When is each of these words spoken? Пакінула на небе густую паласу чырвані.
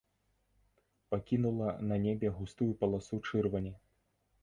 Пакінула 1.09 1.69
на 1.91 2.01
небе 2.09 2.35
густую 2.41 2.73
паласу 2.83 3.25
чырвані. 3.29 3.73